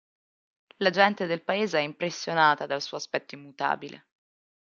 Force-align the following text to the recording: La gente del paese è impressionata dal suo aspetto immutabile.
La 0.77 0.89
gente 0.89 1.27
del 1.27 1.43
paese 1.43 1.77
è 1.77 1.81
impressionata 1.83 2.65
dal 2.65 2.81
suo 2.81 2.97
aspetto 2.97 3.35
immutabile. 3.35 4.07